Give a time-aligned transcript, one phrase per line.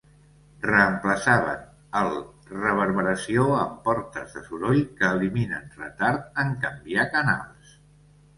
[0.67, 1.59] Reemplaçaven
[1.99, 2.09] el
[2.53, 7.77] reverberació amb portes de soroll que eliminen retard en canviar canals.